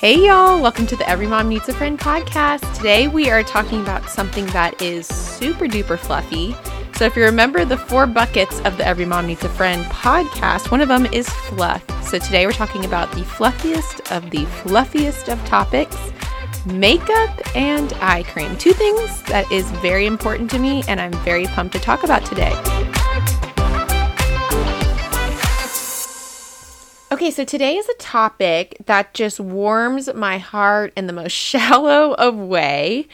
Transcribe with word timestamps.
Hey, 0.00 0.28
y'all, 0.28 0.62
welcome 0.62 0.86
to 0.86 0.96
the 0.96 1.06
Every 1.06 1.26
Mom 1.26 1.50
Needs 1.50 1.68
a 1.68 1.74
Friend 1.74 1.98
podcast. 1.98 2.74
Today 2.74 3.06
we 3.06 3.28
are 3.28 3.42
talking 3.42 3.82
about 3.82 4.08
something 4.08 4.46
that 4.46 4.80
is 4.80 5.06
super 5.06 5.66
duper 5.66 5.98
fluffy. 5.98 6.56
So, 6.96 7.04
if 7.04 7.14
you 7.14 7.22
remember 7.22 7.66
the 7.66 7.76
four 7.76 8.06
buckets 8.06 8.60
of 8.60 8.78
the 8.78 8.86
Every 8.86 9.04
Mom 9.04 9.26
Needs 9.26 9.44
a 9.44 9.50
Friend 9.50 9.84
podcast, 9.84 10.70
one 10.70 10.80
of 10.80 10.88
them 10.88 11.04
is 11.12 11.28
fluff. 11.28 11.84
So, 12.02 12.18
today 12.18 12.46
we're 12.46 12.52
talking 12.52 12.86
about 12.86 13.12
the 13.12 13.24
fluffiest 13.24 14.10
of 14.10 14.30
the 14.30 14.46
fluffiest 14.46 15.28
of 15.28 15.38
topics 15.44 15.98
makeup 16.64 17.38
and 17.54 17.92
eye 18.00 18.22
cream. 18.22 18.56
Two 18.56 18.72
things 18.72 19.22
that 19.24 19.52
is 19.52 19.70
very 19.82 20.06
important 20.06 20.50
to 20.52 20.58
me, 20.58 20.82
and 20.88 20.98
I'm 20.98 21.12
very 21.24 21.44
pumped 21.44 21.74
to 21.74 21.78
talk 21.78 22.04
about 22.04 22.24
today. 22.24 22.54
Okay, 27.12 27.32
so 27.32 27.44
today 27.44 27.76
is 27.76 27.88
a 27.88 27.94
topic 27.94 28.76
that 28.86 29.14
just 29.14 29.40
warms 29.40 30.14
my 30.14 30.38
heart 30.38 30.92
in 30.96 31.08
the 31.08 31.12
most 31.12 31.32
shallow 31.50 32.14
of 32.14 32.36
way. 32.36 33.08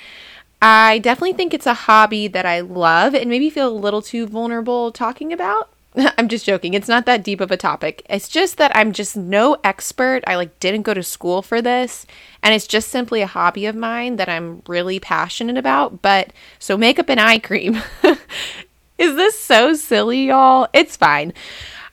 I 0.60 0.98
definitely 0.98 1.32
think 1.32 1.54
it's 1.54 1.64
a 1.64 1.72
hobby 1.72 2.28
that 2.28 2.44
I 2.44 2.60
love 2.60 3.14
and 3.14 3.30
maybe 3.30 3.48
feel 3.48 3.68
a 3.68 3.70
little 3.70 4.02
too 4.02 4.26
vulnerable 4.26 4.92
talking 4.92 5.32
about. 5.32 5.70
I'm 6.18 6.28
just 6.28 6.44
joking. 6.44 6.74
It's 6.74 6.88
not 6.88 7.06
that 7.06 7.24
deep 7.24 7.40
of 7.40 7.50
a 7.50 7.56
topic. 7.56 8.04
It's 8.10 8.28
just 8.28 8.58
that 8.58 8.70
I'm 8.76 8.92
just 8.92 9.16
no 9.16 9.56
expert. 9.64 10.22
I 10.26 10.36
like 10.36 10.60
didn't 10.60 10.82
go 10.82 10.92
to 10.92 11.02
school 11.02 11.40
for 11.40 11.62
this, 11.62 12.04
and 12.42 12.54
it's 12.54 12.66
just 12.66 12.88
simply 12.88 13.22
a 13.22 13.26
hobby 13.26 13.64
of 13.64 13.74
mine 13.74 14.16
that 14.16 14.28
I'm 14.28 14.60
really 14.66 15.00
passionate 15.00 15.56
about. 15.56 16.02
But 16.02 16.34
so 16.58 16.76
makeup 16.76 17.08
and 17.08 17.18
eye 17.18 17.38
cream. 17.38 17.80
Is 18.98 19.14
this 19.16 19.38
so 19.38 19.72
silly, 19.72 20.26
y'all? 20.26 20.68
It's 20.74 20.96
fine. 20.98 21.32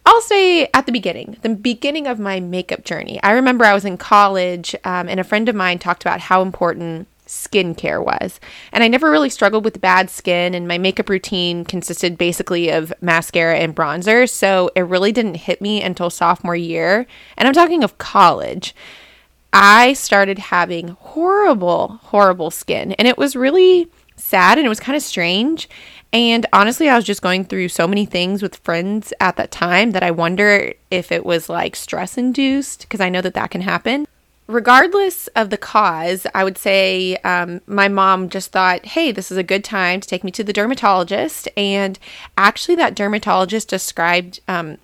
I'll 0.06 0.22
say 0.22 0.68
at 0.74 0.86
the 0.86 0.92
beginning, 0.92 1.38
the 1.42 1.50
beginning 1.50 2.08
of 2.08 2.20
my 2.20 2.40
makeup 2.40 2.84
journey. 2.84 3.22
I 3.24 3.32
remember 3.32 3.66
I 3.66 3.74
was 3.74 3.86
in 3.86 3.98
college, 3.98 4.76
um, 4.84 5.08
and 5.08 5.20
a 5.20 5.24
friend 5.24 5.48
of 5.48 5.56
mine 5.56 5.80
talked 5.80 6.04
about 6.04 6.20
how 6.20 6.42
important 6.42 7.08
skincare 7.26 8.04
was. 8.04 8.40
And 8.72 8.84
I 8.84 8.90
never 8.90 9.10
really 9.10 9.30
struggled 9.30 9.64
with 9.64 9.80
bad 9.80 10.10
skin, 10.10 10.54
and 10.54 10.68
my 10.68 10.78
makeup 10.78 11.10
routine 11.10 11.64
consisted 11.64 12.18
basically 12.18 12.70
of 12.70 12.94
mascara 13.02 13.58
and 13.58 13.76
bronzer. 13.76 14.30
So 14.30 14.72
it 14.76 14.82
really 14.82 15.12
didn't 15.12 15.36
hit 15.36 15.62
me 15.62 15.82
until 15.82 16.10
sophomore 16.10 16.56
year. 16.56 17.08
And 17.38 17.48
I'm 17.48 17.54
talking 17.54 17.84
of 17.84 17.98
college. 17.98 18.76
I 19.54 19.94
started 19.94 20.40
having 20.40 20.90
horrible, 21.00 22.00
horrible 22.04 22.52
skin, 22.52 22.92
and 22.94 23.08
it 23.08 23.18
was 23.18 23.36
really 23.36 23.88
sad 24.16 24.58
and 24.58 24.66
it 24.66 24.70
was 24.70 24.80
kind 24.80 24.96
of 24.96 25.04
strange. 25.04 25.70
And 26.14 26.46
honestly, 26.54 26.88
I 26.88 26.96
was 26.96 27.06
just 27.06 27.24
going 27.24 27.44
through 27.44 27.70
so 27.70 27.88
many 27.88 28.06
things 28.06 28.44
with 28.44 28.58
friends 28.58 29.12
at 29.20 29.36
that 29.38 29.50
time 29.50 29.92
that 29.92 30.04
I 30.04 30.12
wonder 30.12 30.74
if 30.92 31.12
it 31.12 31.26
was 31.26 31.50
like 31.50 31.76
stress 31.76 32.20
induced, 32.20 32.82
because 32.82 33.02
I 33.02 33.10
know 33.10 33.22
that 33.22 33.34
that 33.34 33.50
can 33.50 33.62
happen. 33.62 34.08
Regardless 34.46 35.28
of 35.30 35.50
the 35.50 35.58
cause, 35.58 36.28
I 36.36 36.44
would 36.44 36.58
say 36.58 37.16
um, 37.24 37.62
my 37.66 37.88
mom 37.88 38.30
just 38.30 38.52
thought, 38.52 38.86
hey, 38.86 39.12
this 39.12 39.32
is 39.32 39.38
a 39.38 39.44
good 39.44 39.64
time 39.64 40.02
to 40.02 40.08
take 40.08 40.24
me 40.24 40.30
to 40.32 40.44
the 40.44 40.54
dermatologist. 40.54 41.50
And 41.58 41.98
actually, 42.38 42.76
that 42.76 42.94
dermatologist 42.94 43.70
described, 43.70 44.42
um, 44.48 44.78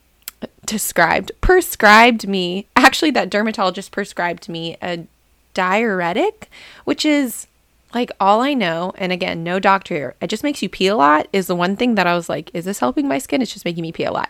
described, 0.66 1.32
prescribed 1.42 2.28
me, 2.28 2.68
actually, 2.76 3.12
that 3.12 3.30
dermatologist 3.30 3.92
prescribed 3.92 4.50
me 4.50 4.78
a 4.82 5.06
diuretic, 5.54 6.50
which 6.86 7.06
is 7.06 7.46
like 7.94 8.12
all 8.20 8.42
I 8.42 8.54
know, 8.54 8.94
and 8.98 9.12
again, 9.12 9.44
no 9.44 9.60
doctor 9.60 9.96
here, 9.96 10.16
it 10.22 10.28
just 10.28 10.44
makes 10.44 10.62
you 10.62 10.70
pee 10.70 10.88
a 10.88 10.96
lot 10.96 11.28
is 11.34 11.48
the 11.48 11.56
one 11.56 11.76
thing 11.76 11.96
that 11.96 12.08
I 12.08 12.16
was 12.16 12.30
like, 12.30 12.52
is 12.54 12.66
this 12.66 12.80
helping 12.80 13.08
my 13.08 13.18
skin? 13.18 13.42
It's 13.42 13.54
just 13.54 13.66
making 13.66 13.82
me 13.82 13.92
pee 13.92 14.04
a 14.04 14.12
lot. 14.12 14.30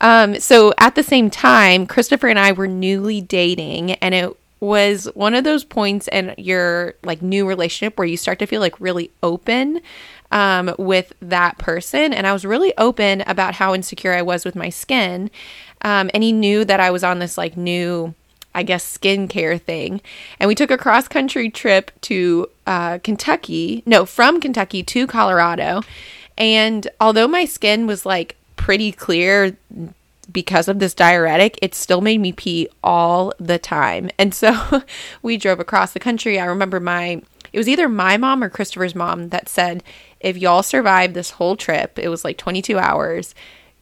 Um, 0.00 0.38
so 0.40 0.72
at 0.78 0.94
the 0.94 1.02
same 1.02 1.30
time, 1.30 1.86
Christopher 1.86 2.28
and 2.28 2.38
I 2.38 2.52
were 2.52 2.68
newly 2.68 3.20
dating, 3.20 3.92
and 3.92 4.14
it 4.14 4.36
was 4.60 5.06
one 5.14 5.34
of 5.34 5.44
those 5.44 5.64
points 5.64 6.08
in 6.08 6.34
your 6.36 6.94
like 7.02 7.22
new 7.22 7.46
relationship 7.46 7.98
where 7.98 8.06
you 8.06 8.16
start 8.16 8.38
to 8.38 8.46
feel 8.46 8.60
like 8.60 8.78
really 8.78 9.10
open 9.22 9.80
um, 10.30 10.74
with 10.78 11.14
that 11.22 11.56
person. 11.58 12.12
And 12.12 12.26
I 12.26 12.32
was 12.32 12.44
really 12.44 12.76
open 12.76 13.22
about 13.22 13.54
how 13.54 13.74
insecure 13.74 14.12
I 14.12 14.22
was 14.22 14.44
with 14.44 14.54
my 14.54 14.68
skin. 14.68 15.30
Um, 15.82 16.10
and 16.12 16.22
he 16.22 16.32
knew 16.32 16.66
that 16.66 16.78
I 16.78 16.90
was 16.90 17.02
on 17.02 17.20
this 17.20 17.38
like 17.38 17.56
new 17.56 18.14
I 18.54 18.64
guess, 18.64 18.98
skincare 18.98 19.60
thing. 19.60 20.00
And 20.40 20.48
we 20.48 20.54
took 20.54 20.70
a 20.70 20.78
cross 20.78 21.06
country 21.06 21.50
trip 21.50 21.92
to 22.02 22.48
uh, 22.70 22.98
Kentucky, 22.98 23.82
no, 23.84 24.06
from 24.06 24.40
Kentucky 24.40 24.84
to 24.84 25.08
Colorado. 25.08 25.82
And 26.38 26.86
although 27.00 27.26
my 27.26 27.44
skin 27.44 27.88
was 27.88 28.06
like 28.06 28.36
pretty 28.54 28.92
clear 28.92 29.56
because 30.30 30.68
of 30.68 30.78
this 30.78 30.94
diuretic, 30.94 31.58
it 31.60 31.74
still 31.74 32.00
made 32.00 32.20
me 32.20 32.30
pee 32.30 32.68
all 32.84 33.32
the 33.40 33.58
time. 33.58 34.08
And 34.20 34.32
so 34.32 34.82
we 35.22 35.36
drove 35.36 35.58
across 35.58 35.92
the 35.92 35.98
country. 35.98 36.38
I 36.38 36.44
remember 36.44 36.78
my, 36.78 37.20
it 37.52 37.58
was 37.58 37.68
either 37.68 37.88
my 37.88 38.16
mom 38.16 38.44
or 38.44 38.48
Christopher's 38.48 38.94
mom 38.94 39.30
that 39.30 39.48
said, 39.48 39.82
if 40.20 40.36
y'all 40.36 40.62
survive 40.62 41.12
this 41.12 41.32
whole 41.32 41.56
trip, 41.56 41.98
it 41.98 42.08
was 42.08 42.24
like 42.24 42.38
22 42.38 42.78
hours 42.78 43.34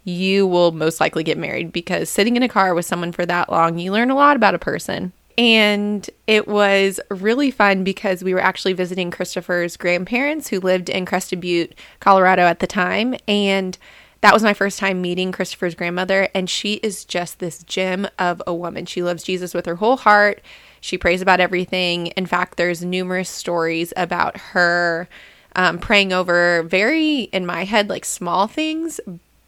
you 0.05 0.47
will 0.47 0.73
most 0.73 1.01
likely 1.01 1.23
get 1.23 1.37
married 1.37 1.71
because 1.71 2.09
sitting 2.09 2.35
in 2.35 2.43
a 2.43 2.49
car 2.49 2.73
with 2.73 2.87
someone 2.87 3.13
for 3.13 3.27
that 3.27 3.51
long, 3.51 3.79
you 3.79 3.93
learn 3.93 4.11
a 4.11 4.15
lot 4.15 4.37
about 4.37 4.55
a 4.55 4.59
person. 4.59 5.13
And 5.39 6.11
it 6.27 6.49
was 6.49 6.99
really 7.11 7.53
fun 7.53 7.85
because 7.85 8.25
we 8.25 8.35
were 8.35 8.41
actually 8.41 8.73
visiting 8.73 9.13
Christopher's 9.13 9.77
grandparents 9.77 10.49
who 10.49 10.59
lived 10.59 10.89
in 10.89 11.07
Crested 11.07 11.41
Butte, 11.41 11.79
Colorado 12.01 12.43
at 12.43 12.59
the 12.59 12.67
time. 12.67 13.15
And 13.29 13.79
that 14.21 14.35
was 14.35 14.43
my 14.43 14.53
first 14.53 14.81
time 14.81 15.01
meeting 15.01 15.31
Christopher's 15.31 15.77
grandmother. 15.77 16.29
And 16.35 16.51
she 16.51 16.75
is 16.75 17.05
just 17.05 17.39
this 17.39 17.63
gem 17.63 18.09
of 18.19 18.43
a 18.49 18.55
woman. 18.55 18.85
She 18.85 19.01
loves 19.01 19.23
Jesus 19.23 19.55
with 19.55 19.65
her 19.67 19.77
whole 19.77 19.99
heart. 19.99 20.43
She 20.81 20.99
prays 20.99 21.23
about 21.23 21.39
everything. 21.39 22.09
In 22.09 22.27
fact, 22.27 22.57
there's 22.57 22.85
numerous 22.85 23.29
stories 23.29 23.93
about 23.97 24.37
her 24.37 25.09
um, 25.55 25.79
praying 25.79 26.13
over 26.13 26.65
very, 26.65 27.23
in 27.23 27.47
my 27.47 27.65
head, 27.65 27.89
like 27.89 28.05
small 28.05 28.49
things, 28.49 29.01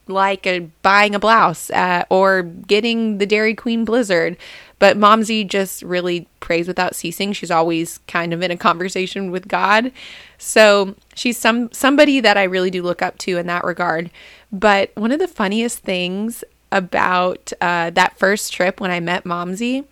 like 0.06 0.46
a, 0.46 0.60
buying 0.82 1.14
a 1.14 1.18
blouse 1.18 1.70
uh, 1.70 2.04
or 2.10 2.42
getting 2.42 3.18
the 3.18 3.26
Dairy 3.26 3.54
Queen 3.54 3.84
Blizzard. 3.84 4.36
But 4.80 4.96
Momsy 4.96 5.46
just 5.46 5.82
really 5.82 6.26
prays 6.40 6.66
without 6.66 6.96
ceasing. 6.96 7.32
She's 7.32 7.50
always 7.50 7.98
kind 8.08 8.32
of 8.32 8.42
in 8.42 8.50
a 8.50 8.56
conversation 8.56 9.30
with 9.30 9.46
God. 9.46 9.92
So 10.38 10.96
she's 11.14 11.38
some 11.38 11.70
somebody 11.70 12.18
that 12.18 12.36
I 12.36 12.42
really 12.42 12.70
do 12.70 12.82
look 12.82 13.02
up 13.02 13.18
to 13.18 13.38
in 13.38 13.46
that 13.46 13.62
regard. 13.62 14.10
But 14.50 14.90
one 14.96 15.12
of 15.12 15.20
the 15.20 15.28
funniest 15.28 15.78
things 15.78 16.42
about 16.72 17.52
uh, 17.60 17.90
that 17.90 18.18
first 18.18 18.52
trip 18.52 18.80
when 18.80 18.90
I 18.90 18.98
met 18.98 19.24
Momsy 19.24 19.84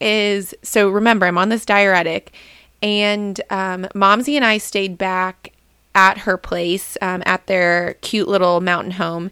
is 0.00 0.54
so 0.62 0.88
remember 0.88 1.26
I'm 1.26 1.38
on 1.38 1.48
this 1.48 1.66
diuretic, 1.66 2.32
and 2.82 3.38
um, 3.50 3.82
Momsy 3.94 4.36
and 4.36 4.44
I 4.44 4.58
stayed 4.58 4.96
back 4.96 5.52
at 5.94 6.18
her 6.18 6.36
place 6.36 6.96
um, 7.02 7.22
at 7.26 7.46
their 7.46 7.94
cute 8.00 8.28
little 8.28 8.60
mountain 8.60 8.92
home 8.92 9.30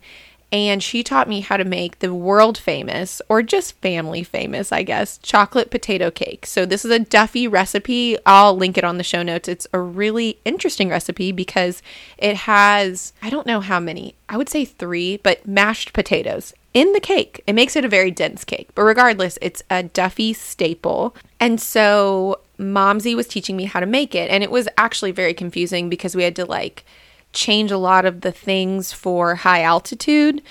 and 0.54 0.81
she 0.81 1.03
taught 1.03 1.28
me 1.28 1.41
how 1.41 1.56
to 1.56 1.65
make 1.65 1.98
the 1.98 2.15
world 2.15 2.56
famous, 2.56 3.20
or 3.28 3.42
just 3.42 3.81
family 3.81 4.22
famous, 4.22 4.70
I 4.70 4.84
guess, 4.84 5.19
chocolate 5.19 5.70
potato 5.70 6.12
cake. 6.12 6.47
So, 6.47 6.65
this 6.65 6.84
is 6.84 6.92
a 6.92 7.00
Duffy 7.00 7.48
recipe. 7.48 8.16
I'll 8.25 8.56
link 8.56 8.78
it 8.78 8.84
on 8.84 8.97
the 8.97 9.03
show 9.03 9.25
notes. 9.25 9.48
It's 9.48 9.66
a 9.72 9.81
really 9.81 10.38
interesting 10.44 10.88
recipe 10.88 11.32
because 11.32 11.82
it 12.19 12.37
has, 12.37 13.12
I 13.20 13.31
don't 13.31 13.48
know 13.48 13.60
how 13.60 13.81
many, 13.81 14.14
I 14.28 14.37
would 14.37 14.48
say 14.48 14.64
three, 14.64 15.16
but 15.16 15.47
mashed 15.47 15.93
potatoes 15.93 16.54
in 16.72 16.93
the 16.93 17.00
cake. 17.00 17.43
It 17.48 17.54
makes 17.54 17.75
it 17.75 17.84
a 17.84 17.88
very 17.88 18.12
dense 18.12 18.44
cake, 18.44 18.69
but 18.76 18.82
regardless, 18.82 19.38
it's 19.43 19.62
a 19.70 19.82
Duffy 19.82 20.32
staple. 20.32 21.16
And 21.41 21.60
so, 21.60 22.41
Momsy 22.59 23.16
was 23.16 23.26
teaching 23.26 23.56
me 23.56 23.64
how 23.64 23.81
to 23.81 23.87
make 23.87 24.14
it, 24.14 24.31
and 24.31 24.44
it 24.44 24.50
was 24.53 24.69
actually 24.78 25.10
very 25.10 25.34
confusing 25.34 25.88
because 25.88 26.14
we 26.14 26.22
had 26.22 26.37
to 26.37 26.44
like, 26.44 26.84
change 27.34 27.70
a 27.70 27.78
lot 27.78 28.04
of 28.04 28.22
the 28.22 28.32
things 28.32 28.92
for 28.92 29.34
high 29.34 29.62
altitude. 29.62 30.42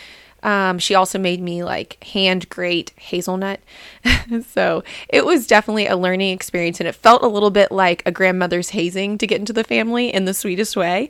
Um, 0.43 0.77
she 0.77 0.93
also 0.93 1.17
made 1.17 1.41
me 1.41 1.63
like 1.63 2.03
hand 2.03 2.49
grate 2.49 2.91
hazelnut. 2.97 3.61
so 4.49 4.83
it 5.07 5.25
was 5.25 5.47
definitely 5.47 5.87
a 5.87 5.95
learning 5.95 6.33
experience 6.33 6.79
and 6.79 6.87
it 6.87 6.95
felt 6.95 7.23
a 7.23 7.27
little 7.27 7.49
bit 7.49 7.71
like 7.71 8.03
a 8.05 8.11
grandmother's 8.11 8.71
hazing 8.71 9.17
to 9.19 9.27
get 9.27 9.39
into 9.39 9.53
the 9.53 9.63
family 9.63 10.13
in 10.13 10.25
the 10.25 10.33
sweetest 10.33 10.75
way. 10.75 11.09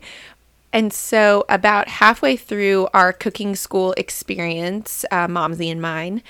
And 0.71 0.91
so, 0.91 1.45
about 1.49 1.87
halfway 1.87 2.35
through 2.35 2.87
our 2.95 3.13
cooking 3.13 3.55
school 3.55 3.93
experience, 3.95 5.05
uh, 5.11 5.27
Momsy 5.27 5.71
and 5.71 5.79
mine, 5.79 6.23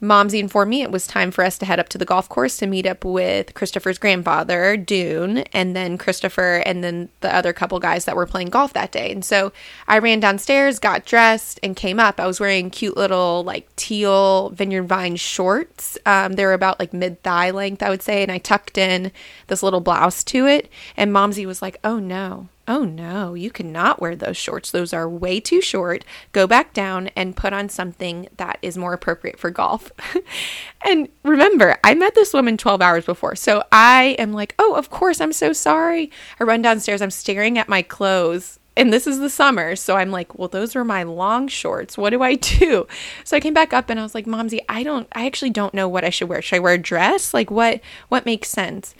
Momsy 0.00 0.38
informed 0.38 0.70
me 0.70 0.82
it 0.82 0.92
was 0.92 1.06
time 1.06 1.30
for 1.30 1.44
us 1.44 1.58
to 1.58 1.66
head 1.66 1.80
up 1.80 1.88
to 1.88 1.98
the 1.98 2.04
golf 2.04 2.28
course 2.28 2.56
to 2.58 2.66
meet 2.66 2.86
up 2.86 3.04
with 3.04 3.54
Christopher's 3.54 3.98
grandfather, 3.98 4.76
Dune, 4.76 5.38
and 5.52 5.74
then 5.74 5.98
Christopher, 5.98 6.62
and 6.64 6.84
then 6.84 7.08
the 7.20 7.34
other 7.34 7.52
couple 7.52 7.80
guys 7.80 8.04
that 8.04 8.14
were 8.14 8.26
playing 8.26 8.50
golf 8.50 8.72
that 8.74 8.92
day. 8.92 9.10
And 9.10 9.24
so 9.24 9.52
I 9.88 9.98
ran 9.98 10.20
downstairs, 10.20 10.78
got 10.78 11.04
dressed, 11.04 11.58
and 11.62 11.74
came 11.74 11.98
up. 11.98 12.20
I 12.20 12.26
was 12.26 12.38
wearing 12.38 12.70
cute 12.70 12.96
little, 12.96 13.42
like, 13.42 13.74
teal 13.74 14.50
Vineyard 14.50 14.84
Vine 14.84 15.16
shorts. 15.16 15.98
Um, 16.06 16.34
they 16.34 16.44
were 16.44 16.52
about 16.52 16.78
like 16.78 16.92
mid 16.92 17.22
thigh 17.22 17.50
length, 17.50 17.82
I 17.82 17.90
would 17.90 18.02
say. 18.02 18.22
And 18.22 18.30
I 18.30 18.38
tucked 18.38 18.78
in 18.78 19.10
this 19.48 19.62
little 19.62 19.80
blouse 19.80 20.22
to 20.24 20.46
it. 20.46 20.70
And 20.96 21.12
Momsy 21.12 21.44
was 21.44 21.60
like, 21.60 21.78
oh 21.82 21.98
no, 21.98 22.48
oh 22.68 22.84
no, 22.84 23.32
you 23.32 23.50
cannot 23.50 24.00
wear 24.00 24.14
those 24.14 24.36
shorts. 24.36 24.70
Those 24.70 24.92
are 24.92 25.08
way 25.08 25.40
too 25.40 25.62
short. 25.62 26.04
Go 26.32 26.46
back 26.46 26.74
down 26.74 27.08
and 27.16 27.34
put 27.34 27.54
on 27.54 27.70
something 27.70 28.28
that 28.36 28.58
is 28.60 28.76
more 28.76 28.92
appropriate 28.92 29.38
for 29.38 29.50
golf. 29.50 29.90
and 30.82 31.08
remember, 31.24 31.78
I 31.82 31.94
met 31.94 32.14
this 32.14 32.34
woman 32.34 32.58
12 32.58 32.82
hours 32.82 33.06
before. 33.06 33.34
So 33.36 33.64
I 33.72 34.16
am 34.18 34.34
like, 34.34 34.54
oh, 34.58 34.74
of 34.74 34.90
course, 34.90 35.20
I'm 35.20 35.32
so 35.32 35.54
sorry. 35.54 36.12
I 36.38 36.44
run 36.44 36.60
downstairs, 36.60 37.00
I'm 37.00 37.10
staring 37.10 37.58
at 37.58 37.70
my 37.70 37.80
clothes. 37.80 38.60
And 38.76 38.92
this 38.92 39.08
is 39.08 39.18
the 39.18 39.30
summer. 39.30 39.74
So 39.74 39.96
I'm 39.96 40.12
like, 40.12 40.38
well, 40.38 40.46
those 40.46 40.76
are 40.76 40.84
my 40.84 41.02
long 41.02 41.48
shorts. 41.48 41.98
What 41.98 42.10
do 42.10 42.22
I 42.22 42.34
do? 42.34 42.86
So 43.24 43.36
I 43.36 43.40
came 43.40 43.54
back 43.54 43.72
up 43.72 43.88
and 43.88 43.98
I 43.98 44.02
was 44.02 44.14
like, 44.14 44.26
Momsy, 44.26 44.60
I 44.68 44.82
don't, 44.82 45.08
I 45.12 45.26
actually 45.26 45.50
don't 45.50 45.74
know 45.74 45.88
what 45.88 46.04
I 46.04 46.10
should 46.10 46.28
wear. 46.28 46.42
Should 46.42 46.56
I 46.56 46.60
wear 46.60 46.74
a 46.74 46.78
dress? 46.78 47.32
Like, 47.34 47.50
what, 47.50 47.80
what 48.08 48.26
makes 48.26 48.50
sense? 48.50 48.94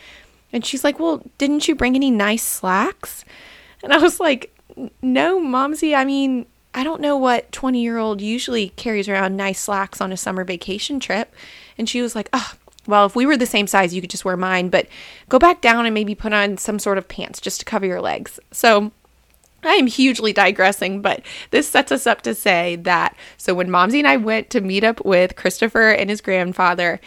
And 0.52 0.64
she's 0.64 0.82
like, 0.82 0.98
Well, 0.98 1.22
didn't 1.36 1.68
you 1.68 1.74
bring 1.74 1.94
any 1.94 2.10
nice 2.10 2.42
slacks? 2.42 3.24
And 3.82 3.92
I 3.92 3.98
was 3.98 4.20
like, 4.20 4.54
No, 5.02 5.40
Momsy. 5.40 5.96
I 5.96 6.04
mean, 6.04 6.46
I 6.74 6.84
don't 6.84 7.00
know 7.00 7.16
what 7.16 7.50
20 7.52 7.80
year 7.82 7.98
old 7.98 8.20
usually 8.20 8.70
carries 8.70 9.08
around 9.08 9.36
nice 9.36 9.60
slacks 9.60 10.00
on 10.00 10.12
a 10.12 10.16
summer 10.16 10.44
vacation 10.44 11.00
trip. 11.00 11.34
And 11.76 11.88
she 11.88 12.02
was 12.02 12.14
like, 12.14 12.28
Oh, 12.32 12.52
well, 12.86 13.04
if 13.04 13.14
we 13.14 13.26
were 13.26 13.36
the 13.36 13.46
same 13.46 13.66
size, 13.66 13.94
you 13.94 14.00
could 14.00 14.10
just 14.10 14.24
wear 14.24 14.36
mine, 14.36 14.70
but 14.70 14.86
go 15.28 15.38
back 15.38 15.60
down 15.60 15.84
and 15.84 15.94
maybe 15.94 16.14
put 16.14 16.32
on 16.32 16.56
some 16.56 16.78
sort 16.78 16.96
of 16.96 17.06
pants 17.06 17.40
just 17.40 17.60
to 17.60 17.66
cover 17.66 17.84
your 17.84 18.00
legs. 18.00 18.40
So 18.50 18.92
I 19.62 19.74
am 19.74 19.86
hugely 19.86 20.32
digressing, 20.32 21.02
but 21.02 21.22
this 21.50 21.68
sets 21.68 21.92
us 21.92 22.06
up 22.06 22.22
to 22.22 22.34
say 22.34 22.76
that 22.76 23.16
so 23.36 23.54
when 23.54 23.68
Momsy 23.68 23.98
and 23.98 24.08
I 24.08 24.16
went 24.16 24.50
to 24.50 24.60
meet 24.60 24.84
up 24.84 25.04
with 25.04 25.36
Christopher 25.36 25.90
and 25.90 26.08
his 26.08 26.20
grandfather, 26.20 27.00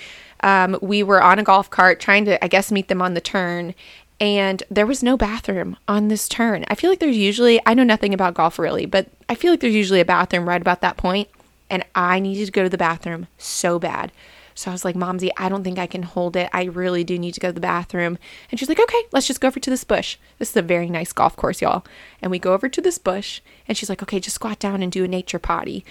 um, 0.44 0.78
we 0.82 1.02
were 1.04 1.22
on 1.22 1.40
a 1.40 1.44
golf 1.44 1.70
cart 1.70 2.00
trying 2.00 2.26
to, 2.26 2.44
I 2.44 2.48
guess, 2.48 2.72
meet 2.72 2.88
them 2.88 3.02
on 3.02 3.14
the 3.14 3.22
turn. 3.22 3.74
And 4.22 4.62
there 4.70 4.86
was 4.86 5.02
no 5.02 5.18
bathroom 5.18 5.78
on 5.88 6.08
this 6.08 6.30
turn. 6.30 6.64
I 6.68 6.76
feel 6.76 6.92
like 6.92 7.00
there's 7.00 7.18
usually, 7.18 7.60
I 7.66 7.74
know 7.74 7.84
nothing 7.84 8.14
about 8.14 8.36
golf 8.36 8.60
really, 8.60 8.86
but 8.86 9.08
I 9.28 9.34
feel 9.34 9.52
like 9.52 9.62
there's 9.62 9.74
usually 9.74 10.00
a 10.00 10.06
bathroom 10.06 10.48
right 10.48 10.62
about 10.62 10.82
that 10.82 10.96
point. 10.96 11.28
And 11.72 11.84
I 11.96 12.20
needed 12.20 12.46
to 12.46 12.52
go 12.52 12.62
to 12.62 12.70
the 12.70 12.78
bathroom 12.78 13.28
so 13.40 13.80
bad. 13.80 14.12
So 14.54 14.70
I 14.70 14.74
was 14.74 14.86
like, 14.86 14.96
Momsy, 14.96 15.32
I 15.38 15.50
don't 15.50 15.64
think 15.64 15.80
I 15.80 15.88
can 15.88 16.04
hold 16.04 16.36
it. 16.36 16.50
I 16.54 16.66
really 16.66 17.04
do 17.04 17.18
need 17.18 17.34
to 17.34 17.40
go 17.40 17.48
to 17.48 17.54
the 17.54 17.60
bathroom. 17.60 18.20
And 18.52 18.60
she's 18.60 18.70
like, 18.70 18.80
okay, 18.80 19.02
let's 19.12 19.26
just 19.26 19.42
go 19.42 19.48
over 19.48 19.60
to 19.60 19.70
this 19.70 19.84
bush. 19.84 20.18
This 20.38 20.52
is 20.52 20.58
a 20.58 20.62
very 20.62 20.90
nice 20.90 21.14
golf 21.14 21.36
course, 21.36 21.62
y'all. 21.62 21.84
And 22.22 22.30
we 22.30 22.38
go 22.38 22.54
over 22.54 22.70
to 22.70 22.82
this 22.82 23.00
bush, 23.00 23.42
and 23.68 23.76
she's 23.76 23.90
like, 23.90 24.04
okay, 24.04 24.20
just 24.20 24.36
squat 24.36 24.60
down 24.60 24.84
and 24.84 24.92
do 24.92 25.04
a 25.04 25.08
nature 25.08 25.40
potty. 25.40 25.84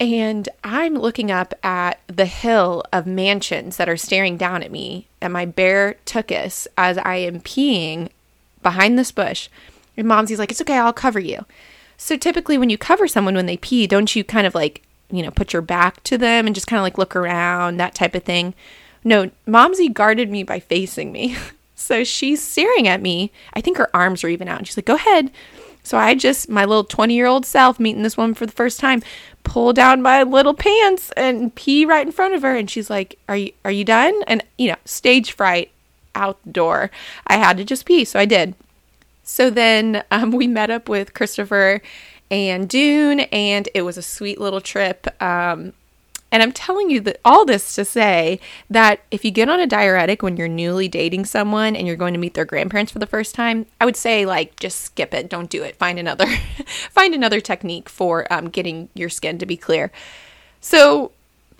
And 0.00 0.48
I'm 0.64 0.94
looking 0.94 1.30
up 1.30 1.54
at 1.62 2.00
the 2.08 2.26
hill 2.26 2.82
of 2.92 3.06
mansions 3.06 3.76
that 3.76 3.88
are 3.88 3.96
staring 3.96 4.36
down 4.36 4.62
at 4.62 4.72
me 4.72 5.06
at 5.22 5.30
my 5.30 5.44
bare 5.44 5.96
tuchus 6.04 6.66
as 6.76 6.98
I 6.98 7.16
am 7.16 7.40
peeing 7.40 8.08
behind 8.62 8.98
this 8.98 9.12
bush. 9.12 9.48
And 9.96 10.06
Momsy's 10.06 10.38
like, 10.38 10.50
it's 10.50 10.60
okay, 10.60 10.78
I'll 10.78 10.92
cover 10.92 11.20
you. 11.20 11.46
So 11.96 12.16
typically 12.16 12.58
when 12.58 12.70
you 12.70 12.78
cover 12.78 13.06
someone 13.06 13.34
when 13.34 13.46
they 13.46 13.56
pee, 13.56 13.86
don't 13.86 14.14
you 14.16 14.24
kind 14.24 14.46
of 14.46 14.54
like, 14.54 14.82
you 15.10 15.22
know, 15.22 15.30
put 15.30 15.52
your 15.52 15.62
back 15.62 16.02
to 16.04 16.18
them 16.18 16.46
and 16.46 16.54
just 16.54 16.66
kind 16.66 16.78
of 16.78 16.82
like 16.82 16.98
look 16.98 17.14
around, 17.14 17.76
that 17.76 17.94
type 17.94 18.16
of 18.16 18.24
thing? 18.24 18.54
No, 19.04 19.30
Momsy 19.46 19.92
guarded 19.92 20.30
me 20.30 20.42
by 20.42 20.58
facing 20.58 21.12
me. 21.12 21.36
so 21.76 22.02
she's 22.02 22.42
staring 22.42 22.88
at 22.88 23.00
me. 23.00 23.30
I 23.52 23.60
think 23.60 23.76
her 23.76 23.94
arms 23.94 24.24
are 24.24 24.28
even 24.28 24.48
out. 24.48 24.58
And 24.58 24.66
she's 24.66 24.76
like, 24.76 24.86
go 24.86 24.96
ahead. 24.96 25.30
So 25.84 25.98
I 25.98 26.14
just, 26.14 26.48
my 26.48 26.64
little 26.64 26.82
20 26.82 27.14
year 27.14 27.26
old 27.26 27.46
self 27.46 27.78
meeting 27.78 28.02
this 28.02 28.16
woman 28.16 28.34
for 28.34 28.46
the 28.46 28.52
first 28.52 28.80
time, 28.80 29.02
pull 29.44 29.72
down 29.72 30.02
my 30.02 30.22
little 30.22 30.54
pants 30.54 31.12
and 31.16 31.54
pee 31.54 31.84
right 31.84 32.04
in 32.04 32.12
front 32.12 32.34
of 32.34 32.42
her. 32.42 32.56
And 32.56 32.68
she's 32.68 32.90
like, 32.90 33.18
Are 33.28 33.36
you, 33.36 33.52
are 33.64 33.70
you 33.70 33.84
done? 33.84 34.14
And, 34.26 34.42
you 34.58 34.70
know, 34.70 34.76
stage 34.84 35.32
fright 35.32 35.70
out 36.14 36.42
the 36.42 36.50
door. 36.50 36.90
I 37.26 37.36
had 37.36 37.56
to 37.58 37.64
just 37.64 37.86
pee. 37.86 38.04
So 38.04 38.18
I 38.18 38.24
did. 38.24 38.54
So 39.22 39.50
then 39.50 40.04
um, 40.10 40.32
we 40.32 40.46
met 40.46 40.70
up 40.70 40.88
with 40.88 41.14
Christopher 41.14 41.80
and 42.30 42.68
Dune, 42.68 43.20
and 43.20 43.68
it 43.74 43.82
was 43.82 43.96
a 43.96 44.02
sweet 44.02 44.40
little 44.40 44.60
trip. 44.60 45.06
Um, 45.22 45.72
and 46.30 46.42
I'm 46.42 46.52
telling 46.52 46.90
you 46.90 47.00
that 47.02 47.20
all 47.24 47.44
this 47.44 47.74
to 47.76 47.84
say 47.84 48.40
that 48.68 49.00
if 49.10 49.24
you 49.24 49.30
get 49.30 49.48
on 49.48 49.60
a 49.60 49.66
diuretic 49.66 50.22
when 50.22 50.36
you're 50.36 50.48
newly 50.48 50.88
dating 50.88 51.26
someone 51.26 51.76
and 51.76 51.86
you're 51.86 51.96
going 51.96 52.14
to 52.14 52.18
meet 52.18 52.34
their 52.34 52.44
grandparents 52.44 52.90
for 52.90 52.98
the 52.98 53.06
first 53.06 53.34
time, 53.34 53.66
I 53.80 53.84
would 53.84 53.96
say 53.96 54.26
like 54.26 54.58
just 54.58 54.80
skip 54.80 55.14
it, 55.14 55.28
don't 55.28 55.48
do 55.48 55.62
it. 55.62 55.76
Find 55.76 55.98
another, 55.98 56.26
find 56.66 57.14
another 57.14 57.40
technique 57.40 57.88
for 57.88 58.32
um, 58.32 58.48
getting 58.50 58.88
your 58.94 59.08
skin 59.08 59.38
to 59.38 59.46
be 59.46 59.56
clear. 59.56 59.92
So 60.60 61.12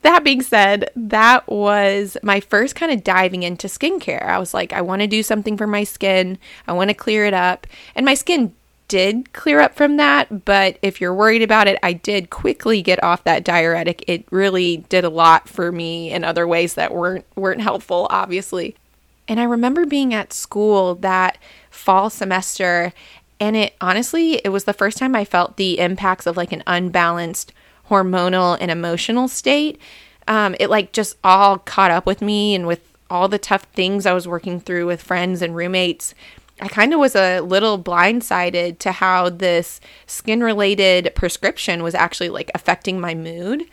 that 0.02 0.24
being 0.24 0.42
said, 0.42 0.90
that 0.96 1.48
was 1.48 2.16
my 2.22 2.40
first 2.40 2.74
kind 2.74 2.92
of 2.92 3.04
diving 3.04 3.42
into 3.42 3.68
skincare. 3.68 4.22
I 4.22 4.38
was 4.38 4.52
like, 4.52 4.72
I 4.72 4.82
want 4.82 5.00
to 5.00 5.06
do 5.06 5.22
something 5.22 5.56
for 5.56 5.66
my 5.66 5.84
skin. 5.84 6.36
I 6.66 6.72
want 6.72 6.90
to 6.90 6.94
clear 6.94 7.24
it 7.24 7.32
up. 7.32 7.66
And 7.94 8.04
my 8.04 8.14
skin 8.14 8.54
did 8.88 9.32
clear 9.32 9.60
up 9.60 9.74
from 9.74 9.96
that, 9.96 10.44
but 10.44 10.78
if 10.82 11.00
you're 11.00 11.14
worried 11.14 11.42
about 11.42 11.66
it, 11.66 11.78
I 11.82 11.92
did 11.92 12.30
quickly 12.30 12.82
get 12.82 13.02
off 13.02 13.24
that 13.24 13.44
diuretic. 13.44 14.04
It 14.06 14.26
really 14.30 14.78
did 14.88 15.04
a 15.04 15.08
lot 15.08 15.48
for 15.48 15.72
me 15.72 16.10
in 16.10 16.24
other 16.24 16.46
ways 16.46 16.74
that 16.74 16.94
weren't 16.94 17.24
weren't 17.36 17.60
helpful, 17.60 18.06
obviously. 18.10 18.76
And 19.26 19.40
I 19.40 19.44
remember 19.44 19.86
being 19.86 20.12
at 20.12 20.32
school 20.32 20.96
that 20.96 21.38
fall 21.70 22.10
semester 22.10 22.92
and 23.40 23.56
it 23.56 23.74
honestly, 23.80 24.34
it 24.44 24.50
was 24.50 24.64
the 24.64 24.72
first 24.72 24.98
time 24.98 25.14
I 25.14 25.24
felt 25.24 25.56
the 25.56 25.78
impacts 25.78 26.26
of 26.26 26.36
like 26.36 26.52
an 26.52 26.62
unbalanced 26.66 27.52
hormonal 27.90 28.56
and 28.60 28.70
emotional 28.70 29.28
state. 29.28 29.80
Um, 30.28 30.54
it 30.60 30.70
like 30.70 30.92
just 30.92 31.16
all 31.24 31.58
caught 31.58 31.90
up 31.90 32.06
with 32.06 32.22
me 32.22 32.54
and 32.54 32.66
with 32.66 32.80
all 33.10 33.28
the 33.28 33.38
tough 33.38 33.64
things 33.74 34.06
I 34.06 34.12
was 34.12 34.26
working 34.26 34.60
through 34.60 34.86
with 34.86 35.02
friends 35.02 35.42
and 35.42 35.54
roommates 35.54 36.14
I 36.64 36.68
kind 36.68 36.94
of 36.94 36.98
was 36.98 37.14
a 37.14 37.40
little 37.40 37.78
blindsided 37.78 38.78
to 38.78 38.92
how 38.92 39.28
this 39.28 39.82
skin 40.06 40.42
related 40.42 41.12
prescription 41.14 41.82
was 41.82 41.94
actually 41.94 42.30
like 42.30 42.50
affecting 42.54 42.98
my 42.98 43.14
mood. 43.14 43.64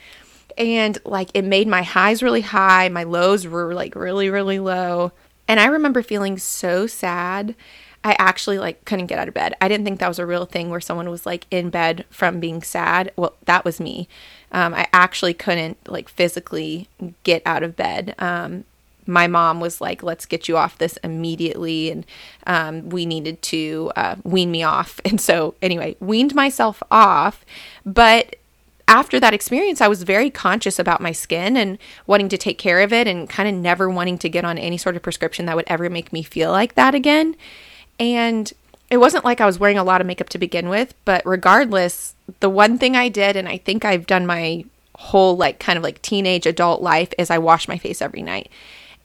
And 0.58 0.98
like 1.06 1.30
it 1.34 1.46
made 1.46 1.70
my 1.70 1.84
highs 1.84 2.22
really 2.22 2.42
high, 2.42 2.90
my 2.90 3.04
lows 3.04 3.48
were 3.48 3.74
like 3.74 3.96
really, 3.96 4.30
really 4.30 4.60
low. 4.60 5.14
And 5.48 5.58
I 5.58 5.68
remember 5.68 6.04
feeling 6.04 6.38
so 6.38 6.86
sad. 6.86 7.56
I 8.04 8.18
actually 8.20 8.60
like 8.60 8.84
couldn't 8.84 9.06
get 9.06 9.20
out 9.20 9.30
of 9.30 9.34
bed. 9.34 9.54
I 9.62 9.70
didn't 9.70 9.86
think 9.86 10.02
that 10.02 10.10
was 10.10 10.20
a 10.20 10.26
real 10.26 10.46
thing 10.46 10.70
where 10.70 10.82
someone 10.82 11.10
was 11.10 11.26
like 11.26 11.46
in 11.50 11.70
bed 11.70 12.04
from 12.10 12.42
being 12.42 12.62
sad. 12.62 13.14
Well, 13.16 13.38
that 13.46 13.64
was 13.64 13.80
me. 13.80 14.10
Um, 14.52 14.74
I 14.74 14.90
actually 14.92 15.34
couldn't 15.34 15.78
like 15.88 16.10
physically 16.10 16.90
get 17.24 17.42
out 17.46 17.64
of 17.64 17.78
bed. 17.78 18.16
Um, 18.20 18.66
my 19.12 19.28
mom 19.28 19.60
was 19.60 19.82
like, 19.82 20.02
let's 20.02 20.26
get 20.26 20.48
you 20.48 20.58
off 20.58 20.78
this 20.78 20.98
immediately. 21.04 21.92
And 21.92 22.06
um, 22.48 22.90
we 22.90 23.06
needed 23.06 23.42
to 23.44 23.92
uh, 23.96 24.16
wean 24.24 24.52
me 24.52 24.64
off. 24.64 25.00
And 25.12 25.20
so, 25.20 25.56
anyway, 25.62 25.98
weaned 26.00 26.34
myself 26.34 26.82
off. 26.90 27.44
But 27.86 28.38
after 28.88 29.20
that 29.20 29.34
experience, 29.34 29.82
I 29.82 29.90
was 29.90 30.04
very 30.04 30.30
conscious 30.30 30.80
about 30.80 31.02
my 31.02 31.12
skin 31.12 31.58
and 31.58 31.78
wanting 32.08 32.30
to 32.30 32.38
take 32.38 32.58
care 32.58 32.82
of 32.82 32.94
it 32.94 33.08
and 33.08 33.30
kind 33.30 33.50
of 33.50 33.56
never 33.56 33.90
wanting 33.90 34.18
to 34.20 34.30
get 34.30 34.46
on 34.46 34.58
any 34.58 34.78
sort 34.78 34.96
of 34.96 35.02
prescription 35.02 35.46
that 35.46 35.56
would 35.56 35.66
ever 35.68 35.90
make 35.90 36.14
me 36.14 36.24
feel 36.24 36.52
like 36.52 36.76
that 36.76 36.96
again. 36.96 37.36
And 38.00 38.52
it 38.90 38.98
wasn't 38.98 39.26
like 39.26 39.42
I 39.42 39.46
was 39.46 39.60
wearing 39.60 39.78
a 39.78 39.84
lot 39.84 40.02
of 40.02 40.08
makeup 40.08 40.30
to 40.30 40.38
begin 40.38 40.70
with, 40.70 40.94
but 41.06 41.22
regardless, 41.26 42.16
the 42.42 42.50
one 42.50 42.78
thing 42.78 42.96
I 42.96 43.08
did, 43.10 43.36
and 43.36 43.48
I 43.48 43.58
think 43.58 43.86
I've 43.86 44.08
done 44.08 44.26
my 44.26 44.66
whole 44.96 45.36
like 45.38 45.60
kind 45.60 45.78
of 45.78 45.84
like 45.84 46.02
teenage 46.02 46.46
adult 46.46 46.82
life, 46.82 47.14
is 47.18 47.30
I 47.30 47.38
wash 47.38 47.68
my 47.68 47.78
face 47.78 48.02
every 48.02 48.22
night. 48.22 48.50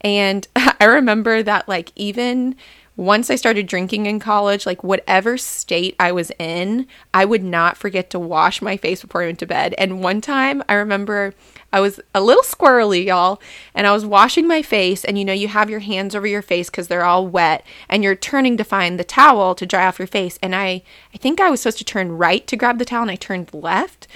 And 0.01 0.47
I 0.57 0.85
remember 0.85 1.43
that, 1.43 1.69
like, 1.69 1.93
even 1.97 2.57
once 2.97 3.29
I 3.29 3.37
started 3.37 3.67
drinking 3.67 4.07
in 4.07 4.19
college, 4.19 4.65
like 4.65 4.83
whatever 4.83 5.37
state 5.37 5.95
I 6.01 6.13
was 6.13 6.33
in, 6.39 6.87
I 7.13 7.27
would 7.27 7.45
not 7.45 7.77
forget 7.77 8.09
to 8.11 8.19
wash 8.19 8.63
my 8.63 8.79
face 8.79 9.03
before 9.03 9.23
I 9.23 9.27
went 9.27 9.39
to 9.41 9.47
bed. 9.47 9.75
And 9.77 10.03
one 10.03 10.23
time 10.23 10.63
I 10.67 10.75
remember 10.75 11.35
I 11.73 11.81
was 11.81 12.01
a 12.15 12.23
little 12.23 12.43
squirrely, 12.43 13.05
y'all, 13.05 13.41
and 13.75 13.87
I 13.87 13.93
was 13.93 14.07
washing 14.07 14.49
my 14.49 14.63
face. 14.63 15.05
And 15.05 15.19
you 15.19 15.27
know, 15.27 15.35
you 15.35 15.49
have 15.49 15.69
your 15.69 15.81
hands 15.81 16.15
over 16.15 16.27
your 16.27 16.41
face 16.41 16.71
because 16.71 16.89
they're 16.89 17.05
all 17.05 17.27
wet, 17.27 17.67
and 17.89 18.03
you're 18.03 18.17
turning 18.17 18.57
to 18.57 18.65
find 18.65 18.99
the 18.99 19.05
towel 19.05 19.55
to 19.57 19.67
dry 19.67 19.87
off 19.87 19.99
your 19.99 20.09
face. 20.09 20.39
And 20.43 20.57
I, 20.57 20.83
I 21.13 21.19
think 21.19 21.39
I 21.39 21.51
was 21.51 21.61
supposed 21.61 21.79
to 21.79 21.85
turn 21.85 22.17
right 22.17 22.47
to 22.47 22.57
grab 22.57 22.79
the 22.79 22.87
towel, 22.87 23.03
and 23.03 23.11
I 23.11 23.17
turned 23.17 23.53
left. 23.53 24.09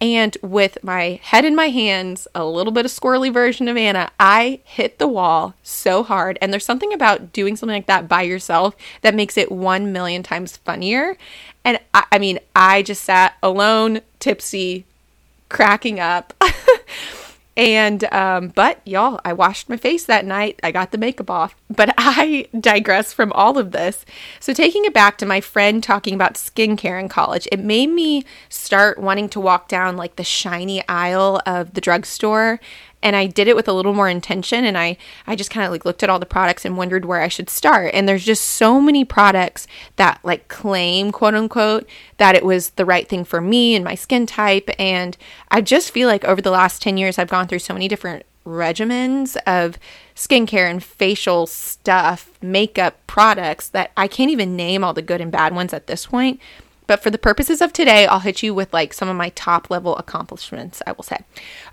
And 0.00 0.36
with 0.42 0.82
my 0.84 1.20
head 1.22 1.46
in 1.46 1.54
my 1.54 1.68
hands, 1.68 2.28
a 2.34 2.44
little 2.44 2.72
bit 2.72 2.84
of 2.84 2.90
squirrely 2.90 3.32
version 3.32 3.66
of 3.66 3.78
Anna, 3.78 4.10
I 4.20 4.60
hit 4.64 4.98
the 4.98 5.08
wall 5.08 5.54
so 5.62 6.02
hard. 6.02 6.38
And 6.42 6.52
there's 6.52 6.66
something 6.66 6.92
about 6.92 7.32
doing 7.32 7.56
something 7.56 7.76
like 7.76 7.86
that 7.86 8.06
by 8.06 8.22
yourself 8.22 8.76
that 9.00 9.14
makes 9.14 9.38
it 9.38 9.50
one 9.50 9.92
million 9.92 10.22
times 10.22 10.58
funnier. 10.58 11.16
And 11.64 11.80
I, 11.94 12.04
I 12.12 12.18
mean, 12.18 12.40
I 12.54 12.82
just 12.82 13.04
sat 13.04 13.36
alone, 13.42 14.02
tipsy, 14.20 14.84
cracking 15.48 15.98
up. 15.98 16.34
And, 17.56 18.04
um, 18.12 18.48
but 18.48 18.80
y'all, 18.84 19.20
I 19.24 19.32
washed 19.32 19.68
my 19.68 19.78
face 19.78 20.04
that 20.04 20.26
night. 20.26 20.60
I 20.62 20.72
got 20.72 20.90
the 20.90 20.98
makeup 20.98 21.30
off. 21.30 21.56
But 21.74 21.94
I 21.98 22.48
digress 22.58 23.12
from 23.12 23.32
all 23.32 23.58
of 23.58 23.72
this. 23.72 24.04
So, 24.40 24.52
taking 24.52 24.84
it 24.84 24.92
back 24.92 25.16
to 25.18 25.26
my 25.26 25.40
friend 25.40 25.82
talking 25.82 26.14
about 26.14 26.34
skincare 26.34 27.00
in 27.00 27.08
college, 27.08 27.48
it 27.50 27.60
made 27.60 27.88
me 27.88 28.24
start 28.48 28.98
wanting 28.98 29.28
to 29.30 29.40
walk 29.40 29.68
down 29.68 29.96
like 29.96 30.16
the 30.16 30.24
shiny 30.24 30.86
aisle 30.88 31.40
of 31.46 31.74
the 31.74 31.80
drugstore 31.80 32.60
and 33.02 33.14
I 33.14 33.26
did 33.26 33.48
it 33.48 33.56
with 33.56 33.68
a 33.68 33.72
little 33.72 33.94
more 33.94 34.08
intention 34.08 34.64
and 34.64 34.76
I 34.76 34.96
I 35.26 35.36
just 35.36 35.50
kind 35.50 35.64
of 35.64 35.72
like 35.72 35.84
looked 35.84 36.02
at 36.02 36.10
all 36.10 36.18
the 36.18 36.26
products 36.26 36.64
and 36.64 36.76
wondered 36.76 37.04
where 37.04 37.20
I 37.20 37.28
should 37.28 37.50
start. 37.50 37.94
And 37.94 38.08
there's 38.08 38.24
just 38.24 38.44
so 38.44 38.80
many 38.80 39.04
products 39.04 39.66
that 39.96 40.20
like 40.22 40.48
claim 40.48 41.12
quote 41.12 41.34
unquote 41.34 41.88
that 42.16 42.34
it 42.34 42.44
was 42.44 42.70
the 42.70 42.84
right 42.84 43.08
thing 43.08 43.24
for 43.24 43.40
me 43.40 43.74
and 43.74 43.84
my 43.84 43.94
skin 43.94 44.26
type 44.26 44.70
and 44.78 45.16
I 45.50 45.60
just 45.60 45.90
feel 45.90 46.08
like 46.08 46.24
over 46.24 46.42
the 46.42 46.50
last 46.50 46.82
10 46.82 46.96
years 46.96 47.18
I've 47.18 47.30
gone 47.30 47.46
through 47.46 47.60
so 47.60 47.74
many 47.74 47.88
different 47.88 48.24
regimens 48.46 49.36
of 49.46 49.78
skincare 50.14 50.70
and 50.70 50.82
facial 50.82 51.46
stuff, 51.46 52.32
makeup 52.40 53.06
products 53.06 53.68
that 53.68 53.90
I 53.96 54.08
can't 54.08 54.30
even 54.30 54.56
name 54.56 54.84
all 54.84 54.94
the 54.94 55.02
good 55.02 55.20
and 55.20 55.32
bad 55.32 55.54
ones 55.54 55.74
at 55.74 55.88
this 55.88 56.06
point. 56.06 56.40
But 56.86 57.02
for 57.02 57.10
the 57.10 57.18
purposes 57.18 57.60
of 57.60 57.72
today, 57.72 58.06
I'll 58.06 58.20
hit 58.20 58.42
you 58.42 58.54
with 58.54 58.72
like 58.72 58.92
some 58.92 59.08
of 59.08 59.16
my 59.16 59.30
top 59.30 59.70
level 59.70 59.96
accomplishments, 59.96 60.82
I 60.86 60.92
will 60.92 61.04
say. 61.04 61.18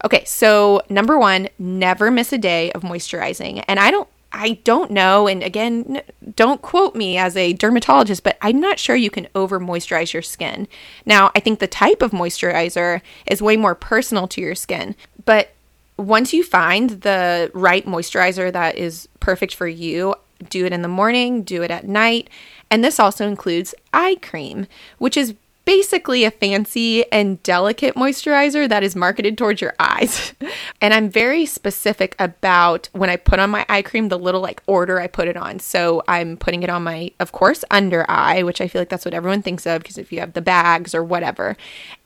Okay, 0.04 0.24
so 0.26 0.82
number 0.90 1.18
1, 1.18 1.50
never 1.60 2.10
miss 2.10 2.34
a 2.34 2.38
day 2.38 2.72
of 2.72 2.82
moisturizing. 2.82 3.64
And 3.68 3.80
I 3.80 3.92
don't 3.92 4.08
I 4.36 4.54
don't 4.64 4.90
know 4.90 5.28
and 5.28 5.44
again, 5.44 6.02
don't 6.36 6.62
quote 6.62 6.96
me 6.96 7.18
as 7.18 7.38
a 7.38 7.54
dermatologist, 7.54 8.24
but 8.24 8.38
I'm 8.42 8.60
not 8.60 8.80
sure 8.80 8.96
you 8.96 9.12
can 9.12 9.28
over 9.36 9.60
moisturize 9.60 10.12
your 10.12 10.24
skin. 10.24 10.68
Now, 11.06 11.32
I 11.36 11.40
think 11.40 11.60
the 11.60 11.68
type 11.68 12.02
of 12.02 12.12
moisturizer 12.12 13.02
is 13.28 13.44
way 13.44 13.58
more 13.58 13.76
personal 13.76 14.28
to 14.30 14.42
your 14.42 14.56
skin, 14.56 14.96
but 15.26 15.52
once 15.98 16.34
you 16.34 16.44
find 16.44 16.90
the 17.02 17.52
right 17.54 17.86
moisturizer 17.86 18.52
that 18.52 18.76
is 18.76 19.08
perfect 19.20 19.54
for 19.54 19.68
you, 19.68 20.16
do 20.50 20.66
it 20.66 20.74
in 20.74 20.82
the 20.82 20.88
morning, 20.88 21.44
do 21.44 21.62
it 21.62 21.72
at 21.72 21.88
night. 21.88 22.30
And 22.74 22.84
this 22.84 23.00
also 23.00 23.28
includes 23.28 23.76
eye 23.94 24.18
cream, 24.20 24.66
which 24.98 25.16
is 25.16 25.36
basically 25.64 26.24
a 26.24 26.32
fancy 26.32 27.10
and 27.12 27.42
delicate 27.44 27.94
moisturizer 27.94 28.68
that 28.68 28.82
is 28.82 28.96
marketed 28.96 29.38
towards 29.38 29.62
your 29.62 29.76
eyes. 29.80 30.34
and 30.82 30.92
I'm 30.92 31.08
very 31.08 31.46
specific 31.46 32.16
about 32.18 32.90
when 32.94 33.12
I 33.12 33.16
put 33.16 33.38
on 33.38 33.52
my 33.52 33.64
eye 33.70 33.84
cream, 33.84 34.10
the 34.10 34.18
little 34.18 34.42
like 34.42 34.64
order 34.66 35.00
I 35.00 35.06
put 35.06 35.28
it 35.28 35.38
on. 35.38 35.60
So 35.60 36.02
I'm 36.08 36.36
putting 36.36 36.64
it 36.64 36.70
on 36.72 36.84
my, 36.84 37.12
of 37.20 37.32
course, 37.32 37.64
under 37.70 38.10
eye, 38.10 38.42
which 38.42 38.60
I 38.60 38.68
feel 38.68 38.82
like 38.82 38.90
that's 38.90 39.06
what 39.06 39.14
everyone 39.14 39.44
thinks 39.44 39.68
of 39.68 39.84
because 39.84 40.00
if 40.00 40.12
you 40.12 40.20
have 40.20 40.34
the 40.34 40.42
bags 40.42 40.96
or 40.96 41.04
whatever. 41.04 41.56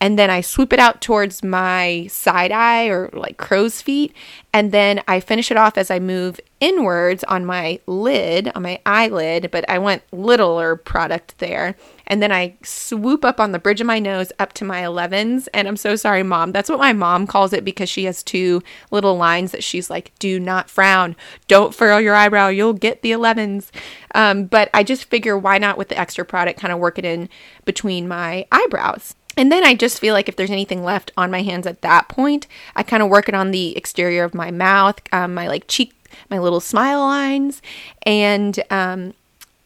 And 0.02 0.20
then 0.20 0.30
I 0.30 0.42
swoop 0.42 0.74
it 0.74 0.80
out 0.80 1.00
towards 1.00 1.44
my 1.44 2.08
side 2.08 2.52
eye 2.52 2.88
or 2.88 3.10
like 3.14 3.38
crow's 3.38 3.82
feet. 3.82 4.14
And 4.52 4.74
then 4.74 5.02
I 5.08 5.22
finish 5.22 5.50
it 5.50 5.56
off 5.56 5.78
as 5.78 5.90
I 5.90 6.00
move 6.00 6.42
inwards 6.60 7.24
on 7.26 7.46
my 7.46 7.80
lid, 7.86 8.52
on 8.56 8.64
my 8.64 8.80
eyelid, 8.86 9.52
but 9.52 9.70
I 9.70 9.80
want 9.80 10.02
littler 10.12 10.76
product 10.76 11.38
there. 11.38 11.76
And 12.08 12.22
then 12.22 12.32
I 12.32 12.56
swoop 12.64 13.26
up 13.26 13.40
on 13.40 13.52
the 13.52 13.60
bridge 13.60 13.82
of 13.82 13.88
my 13.88 14.00
nose 14.00 14.32
up 14.40 14.54
to 14.54 14.66
my 14.66 14.82
11s. 14.82 15.48
And 15.54 15.68
I'm 15.68 15.78
so 15.78 15.96
sorry, 15.96 16.24
mom. 16.24 16.52
That's 16.52 16.70
what 16.70 16.80
my 16.80 16.94
mom 16.94 17.28
calls 17.28 17.54
it 17.54 17.66
because 17.66 17.90
she 17.90 18.06
has 18.06 18.24
two 18.24 18.64
little 18.92 19.18
lines 19.18 19.52
that 19.52 19.64
she's 19.64 19.90
like, 19.90 20.12
do 20.20 20.40
not 20.40 20.70
frown. 20.70 21.16
Don't 21.48 21.76
furrow 21.76 21.98
your 21.98 22.16
eyebrow. 22.16 22.48
You'll 22.48 22.74
get 22.74 23.02
the 23.02 23.12
11s. 23.12 23.70
Um, 24.16 24.46
but 24.46 24.70
I 24.74 24.84
just 24.84 25.06
figure 25.06 25.38
why 25.38 25.58
not 25.58 25.78
with 25.78 25.90
the 25.90 26.00
extra 26.00 26.26
product 26.26 26.60
kind 26.60 26.74
of 26.74 26.80
work 26.80 26.98
it 26.98 27.06
in 27.06 27.30
between 27.66 28.08
my 28.08 28.48
eyebrows. 28.52 29.16
And 29.38 29.52
then 29.52 29.64
I 29.64 29.76
just 29.76 30.00
feel 30.00 30.16
like 30.16 30.28
if 30.28 30.36
there's 30.36 30.50
anything 30.50 30.84
left 30.84 31.12
on 31.16 31.30
my 31.30 31.44
hands 31.44 31.68
at 31.68 31.84
that 31.84 32.10
point, 32.10 32.48
I 32.76 32.82
kind 32.82 33.04
of 33.04 33.10
work 33.10 33.30
it 33.30 33.36
on 33.36 33.52
the 33.52 33.78
exterior 33.78 34.24
of 34.24 34.34
my 34.34 34.50
mouth, 34.50 35.00
um, 35.14 35.36
my 35.36 35.48
like 35.48 35.68
cheek, 35.68 35.94
my 36.30 36.40
little 36.40 36.60
smile 36.60 37.00
lines, 37.00 37.62
and 38.04 38.60
um, 38.70 39.14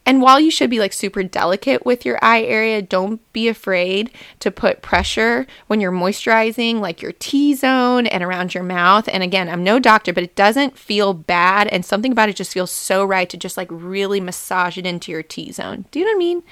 and 0.04 0.20
while 0.20 0.40
you 0.40 0.50
should 0.50 0.70
be 0.70 0.80
like 0.80 0.92
super 0.92 1.22
delicate 1.22 1.86
with 1.86 2.04
your 2.04 2.18
eye 2.22 2.42
area, 2.42 2.82
don't 2.82 3.20
be 3.32 3.46
afraid 3.46 4.10
to 4.40 4.50
put 4.50 4.82
pressure 4.82 5.46
when 5.68 5.80
you're 5.80 5.92
moisturizing, 5.92 6.80
like 6.80 7.00
your 7.00 7.12
T 7.12 7.54
zone 7.54 8.06
and 8.06 8.22
around 8.22 8.52
your 8.52 8.64
mouth. 8.64 9.08
And 9.08 9.22
again, 9.22 9.48
I'm 9.48 9.62
no 9.62 9.78
doctor, 9.78 10.12
but 10.12 10.24
it 10.24 10.34
doesn't 10.34 10.76
feel 10.76 11.14
bad. 11.14 11.68
And 11.68 11.84
something 11.84 12.10
about 12.10 12.28
it 12.28 12.36
just 12.36 12.52
feels 12.52 12.72
so 12.72 13.04
right 13.04 13.30
to 13.30 13.36
just 13.36 13.56
like 13.56 13.68
really 13.70 14.20
massage 14.20 14.76
it 14.76 14.86
into 14.86 15.12
your 15.12 15.22
T 15.22 15.52
zone. 15.52 15.84
Do 15.92 16.00
you 16.00 16.04
know 16.04 16.10
what 16.10 16.16
I 16.16 16.18
mean? 16.18 16.42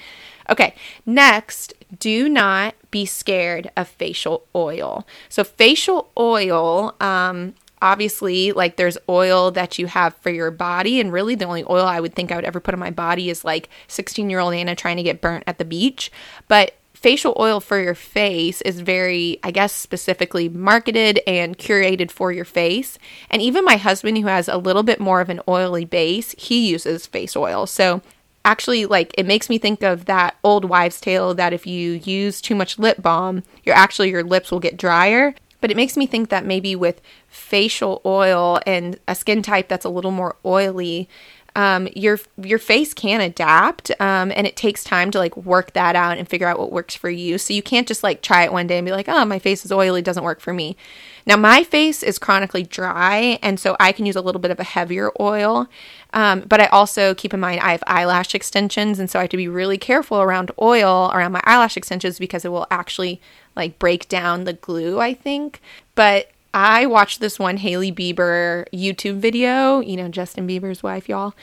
Okay, 0.49 0.75
next, 1.05 1.73
do 1.99 2.27
not 2.27 2.75
be 2.89 3.05
scared 3.05 3.71
of 3.77 3.87
facial 3.87 4.45
oil. 4.55 5.05
So, 5.29 5.43
facial 5.43 6.09
oil, 6.17 6.95
um, 6.99 7.53
obviously 7.81 8.51
like 8.51 8.75
there's 8.75 8.97
oil 9.09 9.51
that 9.51 9.79
you 9.79 9.87
have 9.87 10.15
for 10.17 10.29
your 10.29 10.51
body 10.51 10.99
and 10.99 11.11
really 11.11 11.35
the 11.35 11.45
only 11.45 11.63
oil 11.69 11.85
i 11.85 11.99
would 11.99 12.13
think 12.13 12.31
i 12.31 12.35
would 12.35 12.45
ever 12.45 12.59
put 12.59 12.73
on 12.73 12.79
my 12.79 12.91
body 12.91 13.29
is 13.29 13.43
like 13.43 13.69
16 13.87 14.29
year 14.29 14.39
old 14.39 14.53
anna 14.53 14.75
trying 14.75 14.97
to 14.97 15.03
get 15.03 15.21
burnt 15.21 15.43
at 15.47 15.57
the 15.57 15.65
beach. 15.65 16.11
But 16.47 16.75
facial 16.93 17.35
oil 17.39 17.59
for 17.59 17.81
your 17.81 17.95
face 17.95 18.61
is 18.61 18.81
very 18.81 19.39
i 19.41 19.49
guess 19.49 19.73
specifically 19.73 20.47
marketed 20.47 21.19
and 21.25 21.57
curated 21.57 22.11
for 22.11 22.31
your 22.31 22.45
face. 22.45 22.99
And 23.29 23.41
even 23.41 23.65
my 23.65 23.77
husband 23.77 24.17
who 24.17 24.27
has 24.27 24.47
a 24.47 24.57
little 24.57 24.83
bit 24.83 24.99
more 24.99 25.21
of 25.21 25.29
an 25.29 25.41
oily 25.47 25.85
base 25.85 26.35
he 26.37 26.69
uses 26.69 27.07
face 27.07 27.35
oil. 27.35 27.65
So 27.65 28.01
actually 28.45 28.85
like 28.85 29.13
it 29.17 29.25
makes 29.25 29.49
me 29.49 29.57
think 29.57 29.83
of 29.83 30.05
that 30.05 30.35
old 30.43 30.65
wives 30.65 30.99
tale 30.99 31.33
that 31.35 31.53
if 31.53 31.65
you 31.67 31.93
use 32.03 32.41
too 32.41 32.55
much 32.55 32.79
lip 32.79 33.01
balm 33.01 33.43
you're 33.63 33.75
actually 33.75 34.09
your 34.09 34.23
lips 34.23 34.51
will 34.51 34.59
get 34.59 34.77
drier 34.77 35.35
but 35.61 35.71
it 35.71 35.77
makes 35.77 35.95
me 35.95 36.05
think 36.05 36.29
that 36.29 36.45
maybe 36.45 36.75
with 36.75 37.01
facial 37.27 38.01
oil 38.05 38.59
and 38.65 38.99
a 39.07 39.15
skin 39.15 39.41
type 39.41 39.67
that's 39.67 39.85
a 39.85 39.89
little 39.89 40.11
more 40.11 40.35
oily, 40.45 41.07
um, 41.55 41.87
your 41.95 42.19
your 42.41 42.59
face 42.59 42.93
can 42.93 43.21
adapt, 43.21 43.91
um, 43.99 44.31
and 44.35 44.47
it 44.47 44.55
takes 44.55 44.83
time 44.83 45.11
to 45.11 45.17
like 45.19 45.35
work 45.37 45.73
that 45.73 45.95
out 45.95 46.17
and 46.17 46.27
figure 46.27 46.47
out 46.47 46.59
what 46.59 46.71
works 46.71 46.95
for 46.95 47.09
you. 47.09 47.37
So 47.37 47.53
you 47.53 47.61
can't 47.61 47.87
just 47.87 48.03
like 48.03 48.21
try 48.21 48.43
it 48.43 48.53
one 48.53 48.67
day 48.67 48.77
and 48.77 48.85
be 48.85 48.91
like, 48.91 49.09
oh, 49.09 49.25
my 49.25 49.39
face 49.39 49.65
is 49.65 49.71
oily, 49.71 50.01
doesn't 50.01 50.23
work 50.23 50.39
for 50.39 50.53
me. 50.53 50.77
Now 51.25 51.37
my 51.37 51.63
face 51.63 52.03
is 52.03 52.19
chronically 52.19 52.63
dry, 52.63 53.39
and 53.41 53.59
so 53.59 53.75
I 53.79 53.91
can 53.91 54.05
use 54.05 54.15
a 54.15 54.21
little 54.21 54.41
bit 54.41 54.51
of 54.51 54.59
a 54.59 54.63
heavier 54.63 55.11
oil. 55.19 55.67
Um, 56.13 56.41
but 56.41 56.59
I 56.59 56.65
also 56.67 57.13
keep 57.13 57.33
in 57.33 57.39
mind 57.39 57.61
I 57.61 57.71
have 57.71 57.83
eyelash 57.87 58.35
extensions, 58.35 58.99
and 58.99 59.09
so 59.09 59.19
I 59.19 59.23
have 59.23 59.31
to 59.31 59.37
be 59.37 59.47
really 59.47 59.77
careful 59.77 60.21
around 60.21 60.51
oil 60.61 61.11
around 61.13 61.31
my 61.31 61.41
eyelash 61.45 61.77
extensions 61.77 62.19
because 62.19 62.45
it 62.45 62.51
will 62.51 62.67
actually 62.71 63.21
like 63.55 63.79
break 63.79 64.09
down 64.09 64.43
the 64.43 64.53
glue. 64.53 64.99
I 64.99 65.13
think, 65.13 65.61
but 65.95 66.31
I 66.53 66.85
watched 66.85 67.21
this 67.21 67.39
one 67.39 67.57
Hailey 67.57 67.91
Bieber 67.91 68.65
YouTube 68.73 69.17
video, 69.19 69.79
you 69.79 69.95
know, 69.95 70.09
Justin 70.09 70.47
Bieber's 70.47 70.83
wife, 70.83 71.07
y'all. 71.07 71.33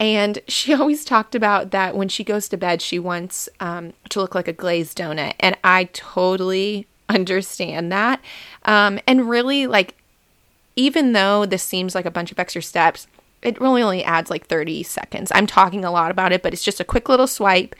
And 0.00 0.38
she 0.48 0.72
always 0.72 1.04
talked 1.04 1.34
about 1.34 1.70
that 1.72 1.96
when 1.96 2.08
she 2.08 2.24
goes 2.24 2.48
to 2.48 2.56
bed, 2.56 2.80
she 2.80 2.98
wants 2.98 3.48
um, 3.60 3.92
to 4.10 4.20
look 4.20 4.34
like 4.34 4.48
a 4.48 4.52
glazed 4.52 4.96
donut. 4.96 5.34
And 5.40 5.56
I 5.62 5.84
totally 5.92 6.86
understand 7.08 7.92
that. 7.92 8.20
Um, 8.64 8.98
and 9.06 9.28
really, 9.28 9.66
like, 9.66 9.94
even 10.76 11.12
though 11.12 11.46
this 11.46 11.62
seems 11.62 11.94
like 11.94 12.06
a 12.06 12.10
bunch 12.10 12.32
of 12.32 12.38
extra 12.38 12.62
steps, 12.62 13.06
it 13.42 13.60
really 13.60 13.82
only 13.82 14.02
adds 14.02 14.30
like 14.30 14.46
30 14.46 14.82
seconds. 14.82 15.30
I'm 15.34 15.46
talking 15.46 15.84
a 15.84 15.90
lot 15.90 16.10
about 16.10 16.32
it, 16.32 16.42
but 16.42 16.52
it's 16.52 16.64
just 16.64 16.80
a 16.80 16.84
quick 16.84 17.08
little 17.08 17.26
swipe. 17.26 17.74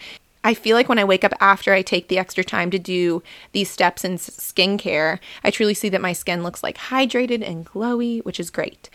I 0.45 0.53
feel 0.53 0.77
like 0.77 0.91
when 0.91 0.99
I 0.99 1.05
wake 1.05 1.25
up 1.25 1.33
after 1.41 1.73
I 1.73 1.81
take 1.81 2.09
the 2.09 2.19
extra 2.19 2.45
time 2.45 2.71
to 2.71 2.79
do 2.79 3.23
these 3.53 3.71
steps 3.71 4.05
in 4.05 4.19
skincare, 4.19 5.19
I 5.43 5.51
truly 5.51 5.73
see 5.73 5.89
that 5.89 6.03
my 6.03 6.13
skin 6.13 6.43
looks 6.43 6.63
like 6.63 6.77
hydrated 6.77 7.47
and 7.47 7.65
glowy, 7.65 8.23
which 8.27 8.39
is 8.39 8.51
great. 8.51 8.91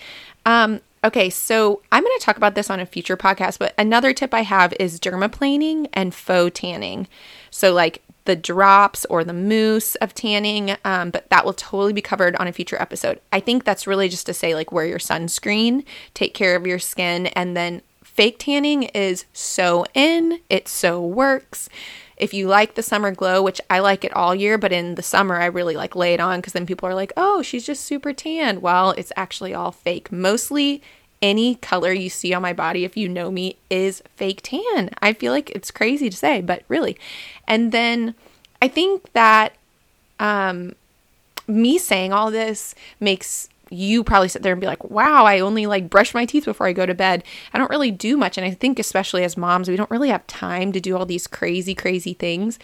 Um, 0.45 0.79
okay, 1.03 1.31
so 1.31 1.81
I'm 1.91 2.03
going 2.03 2.19
to 2.19 2.23
talk 2.23 2.37
about 2.37 2.53
this 2.53 2.69
on 2.69 2.79
a 2.79 2.85
future 2.85 3.17
podcast, 3.17 3.57
but 3.57 3.73
another 3.79 4.13
tip 4.13 4.31
I 4.31 4.41
have 4.41 4.75
is 4.79 4.99
dermaplaning 4.99 5.89
and 5.91 6.13
faux 6.13 6.59
tanning. 6.59 7.07
So, 7.49 7.73
like 7.73 8.03
the 8.29 8.35
drops 8.35 9.05
or 9.05 9.23
the 9.23 9.33
mousse 9.33 9.95
of 9.95 10.13
tanning, 10.13 10.77
um, 10.85 11.09
but 11.09 11.27
that 11.31 11.43
will 11.43 11.53
totally 11.53 11.93
be 11.93 12.01
covered 12.01 12.35
on 12.35 12.47
a 12.47 12.51
future 12.51 12.79
episode. 12.79 13.19
I 13.33 13.39
think 13.39 13.63
that's 13.63 13.87
really 13.87 14.07
just 14.07 14.27
to 14.27 14.35
say, 14.35 14.53
like, 14.53 14.71
wear 14.71 14.85
your 14.85 14.99
sunscreen, 14.99 15.83
take 16.13 16.35
care 16.35 16.55
of 16.55 16.67
your 16.67 16.77
skin, 16.77 17.25
and 17.27 17.57
then 17.57 17.81
fake 18.03 18.37
tanning 18.37 18.83
is 18.83 19.25
so 19.33 19.83
in, 19.95 20.41
it 20.47 20.67
so 20.67 21.03
works. 21.03 21.69
If 22.17 22.35
you 22.35 22.47
like 22.47 22.75
the 22.75 22.83
summer 22.83 23.09
glow, 23.09 23.41
which 23.41 23.59
I 23.67 23.79
like 23.79 24.05
it 24.05 24.13
all 24.13 24.35
year, 24.35 24.59
but 24.59 24.71
in 24.71 24.93
the 24.93 25.01
summer 25.01 25.37
I 25.41 25.47
really 25.47 25.75
like 25.75 25.95
lay 25.95 26.13
it 26.13 26.19
on 26.19 26.37
because 26.37 26.53
then 26.53 26.67
people 26.67 26.87
are 26.87 26.93
like, 26.93 27.13
oh, 27.17 27.41
she's 27.41 27.65
just 27.65 27.83
super 27.83 28.13
tan. 28.13 28.61
Well, 28.61 28.91
it's 28.91 29.11
actually 29.15 29.55
all 29.55 29.71
fake. 29.71 30.11
Mostly 30.11 30.83
any 31.21 31.55
color 31.55 31.91
you 31.91 32.09
see 32.09 32.33
on 32.33 32.41
my 32.41 32.53
body, 32.53 32.83
if 32.83 32.95
you 32.95 33.09
know 33.09 33.29
me, 33.31 33.57
is 33.69 34.01
fake 34.15 34.41
tan. 34.41 34.89
I 35.01 35.13
feel 35.13 35.33
like 35.33 35.49
it's 35.51 35.71
crazy 35.71 36.09
to 36.09 36.15
say, 36.15 36.41
but 36.41 36.63
really. 36.67 36.97
And 37.47 37.71
then 37.71 38.15
I 38.61 38.67
think 38.67 39.11
that 39.13 39.53
um, 40.19 40.73
me 41.47 41.77
saying 41.77 42.13
all 42.13 42.31
this 42.31 42.75
makes 42.99 43.49
you 43.71 44.03
probably 44.03 44.27
sit 44.27 44.41
there 44.41 44.53
and 44.53 44.61
be 44.61 44.67
like, 44.67 44.83
wow, 44.85 45.25
I 45.25 45.39
only 45.39 45.65
like 45.65 45.89
brush 45.89 46.13
my 46.13 46.25
teeth 46.25 46.45
before 46.45 46.67
I 46.67 46.73
go 46.73 46.85
to 46.85 46.93
bed. 46.93 47.23
I 47.53 47.57
don't 47.57 47.69
really 47.69 47.91
do 47.91 48.17
much. 48.17 48.37
And 48.37 48.45
I 48.45 48.51
think, 48.51 48.79
especially 48.79 49.23
as 49.23 49.37
moms, 49.37 49.69
we 49.69 49.75
don't 49.75 49.91
really 49.91 50.09
have 50.09 50.25
time 50.27 50.71
to 50.71 50.79
do 50.79 50.97
all 50.97 51.05
these 51.05 51.27
crazy, 51.27 51.75
crazy 51.75 52.13
things. 52.13 52.57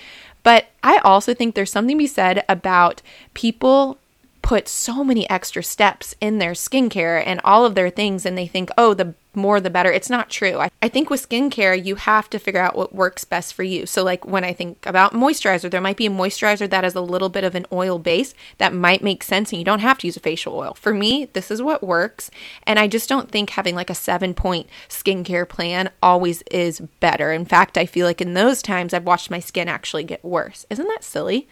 But 0.43 0.67
I 0.83 0.97
also 0.99 1.33
think 1.33 1.55
there's 1.55 1.71
something 1.71 1.95
to 1.95 1.99
be 1.99 2.07
said 2.07 2.43
about 2.49 3.01
people 3.33 3.99
put 4.45 4.67
so 4.67 5.03
many 5.03 5.27
extra 5.27 5.63
steps 5.63 6.13
in 6.21 6.37
their 6.37 6.51
skincare 6.51 7.21
and 7.25 7.41
all 7.43 7.65
of 7.65 7.73
their 7.73 7.89
things, 7.89 8.27
and 8.27 8.37
they 8.37 8.45
think, 8.45 8.69
oh, 8.77 8.93
the 8.93 9.15
more 9.33 9.59
the 9.59 9.71
better. 9.71 9.91
It's 9.91 10.09
not 10.09 10.29
true. 10.29 10.59
I, 10.59 10.69
I 10.83 10.87
think 10.87 11.09
with 11.09 11.27
skincare, 11.27 11.83
you 11.83 11.95
have 11.95 12.29
to 12.29 12.37
figure 12.37 12.61
out 12.61 12.75
what 12.75 12.93
works 12.93 13.25
best 13.25 13.55
for 13.55 13.63
you. 13.63 13.87
So, 13.87 14.03
like 14.03 14.23
when 14.23 14.43
I 14.43 14.53
think 14.53 14.85
about 14.85 15.13
moisturizer, 15.13 15.71
there 15.71 15.81
might 15.81 15.97
be 15.97 16.05
a 16.05 16.11
moisturizer 16.11 16.69
that 16.69 16.85
is 16.85 16.93
a 16.93 17.01
little 17.01 17.29
bit 17.29 17.43
of 17.43 17.55
an 17.55 17.65
oil 17.73 17.97
base 17.97 18.35
that 18.59 18.71
might 18.71 19.03
make 19.03 19.23
sense, 19.23 19.51
and 19.51 19.57
you 19.57 19.65
don't 19.65 19.79
have 19.79 19.97
to 19.97 20.07
use 20.07 20.15
a 20.15 20.19
facial 20.19 20.55
oil. 20.55 20.75
For 20.75 20.93
me, 20.93 21.25
this 21.33 21.49
is 21.49 21.63
what 21.63 21.81
works. 21.81 22.29
And 22.67 22.77
I 22.77 22.85
just 22.85 23.09
don't 23.09 23.31
think 23.31 23.49
having 23.49 23.73
like 23.73 23.89
a 23.89 23.95
seven 23.95 24.35
point 24.35 24.69
skincare 24.87 25.49
plan 25.49 25.89
always 26.03 26.43
is 26.51 26.81
better. 26.99 27.31
In 27.31 27.45
fact, 27.45 27.79
I 27.79 27.87
feel 27.87 28.05
like 28.05 28.21
in 28.21 28.35
those 28.35 28.61
times, 28.61 28.93
I've 28.93 29.07
watched 29.07 29.31
my 29.31 29.39
skin 29.39 29.67
actually 29.67 30.03
get 30.03 30.23
worse. 30.23 30.67
Isn't 30.69 30.87
that 30.87 31.03
silly? 31.03 31.47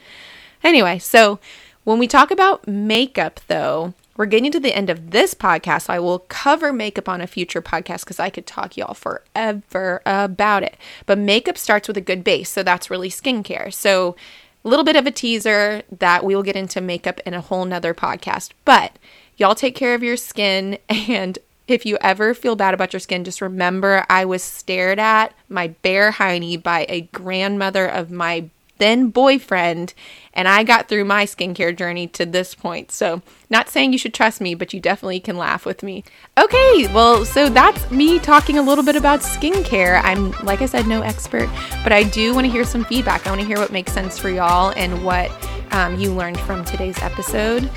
Anyway, 0.64 1.00
so 1.00 1.40
when 1.84 2.00
we 2.00 2.08
talk 2.08 2.32
about 2.32 2.68
makeup, 2.68 3.40
though, 3.48 3.94
we're 4.16 4.26
getting 4.26 4.52
to 4.52 4.60
the 4.60 4.76
end 4.76 4.90
of 4.90 5.12
this 5.12 5.34
podcast. 5.34 5.90
I 5.90 6.00
will 6.00 6.20
cover 6.20 6.72
makeup 6.72 7.10
on 7.10 7.20
a 7.22 7.28
future 7.28 7.62
podcast 7.62 8.02
because 8.02 8.20
I 8.20 8.30
could 8.30 8.46
talk 8.46 8.78
y'all 8.78 8.94
forever 8.94 10.02
about 10.06 10.64
it. 10.64 10.78
But 11.06 11.18
makeup 11.18 11.58
starts 11.58 11.88
with 11.88 11.98
a 11.98 12.02
good 12.02 12.24
base, 12.24 12.50
so 12.50 12.64
that's 12.64 12.92
really 12.92 13.10
skincare. 13.10 13.74
So 13.74 14.16
a 14.64 14.70
little 14.70 14.86
bit 14.86 14.96
of 14.96 15.08
a 15.08 15.12
teaser 15.12 15.82
that 16.00 16.24
we 16.24 16.36
will 16.36 16.44
get 16.44 16.56
into 16.56 16.80
makeup 16.80 17.20
in 17.26 17.34
a 17.34 17.42
whole 17.42 17.66
nother 17.66 17.94
podcast. 17.94 18.52
But 18.66 18.98
y'all 19.36 19.56
take 19.56 19.76
care 19.76 19.96
of 19.96 20.04
your 20.04 20.18
skin 20.18 20.78
and 20.90 21.40
if 21.66 21.86
you 21.86 21.98
ever 22.02 22.34
feel 22.34 22.58
bad 22.58 22.74
about 22.74 22.92
your 22.92 23.00
skin, 23.00 23.24
just 23.24 23.42
remember 23.42 24.06
I 24.10 24.26
was 24.26 24.44
stared 24.44 25.00
at 25.00 25.34
my 25.48 25.70
bare 25.70 26.12
hiney 26.12 26.62
by 26.62 26.86
a 26.90 27.02
grandmother 27.14 27.88
of 27.88 28.12
my 28.12 28.50
then 28.78 29.10
boyfriend, 29.10 29.94
and 30.34 30.48
I 30.48 30.64
got 30.64 30.90
through 30.90 31.06
my 31.06 31.26
skincare 31.26 31.76
journey 31.76 32.08
to 32.08 32.26
this 32.26 32.56
point. 32.56 32.92
So, 32.92 33.22
not 33.50 33.70
saying 33.70 33.94
you 33.94 34.00
should 34.00 34.14
trust 34.14 34.42
me, 34.42 34.56
but 34.56 34.74
you 34.74 34.80
definitely 34.80 35.20
can 35.20 35.38
laugh 35.38 35.66
with 35.66 35.84
me. 35.84 36.04
Okay, 36.38 36.88
well, 36.94 37.24
so 37.26 37.50
that's 37.50 37.90
me 37.92 38.20
talking 38.20 38.58
a 38.58 38.62
little 38.62 38.84
bit 38.84 38.96
about 38.96 39.22
skincare. 39.22 40.02
I'm, 40.04 40.32
like 40.44 40.62
I 40.62 40.66
said, 40.66 40.88
no 40.88 41.02
expert, 41.02 41.50
but 41.84 41.92
I 41.92 42.04
do 42.04 42.34
want 42.34 42.46
to 42.46 42.52
hear 42.52 42.64
some 42.64 42.84
feedback. 42.86 43.28
I 43.28 43.30
want 43.30 43.42
to 43.42 43.48
hear 43.48 43.60
what 43.60 43.72
makes 43.72 43.92
sense 43.92 44.18
for 44.18 44.30
y'all 44.30 44.74
and 44.76 45.06
what 45.06 45.32
um, 45.72 46.00
you 46.00 46.14
learned 46.14 46.40
from 46.40 46.66
today's 46.66 46.98
episode. 47.00 47.70